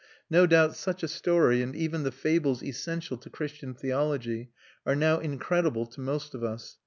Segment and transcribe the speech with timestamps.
[0.31, 4.49] No doubt such a story, and even the fables essential to Christian theology,
[4.83, 6.79] are now incredible to most of us.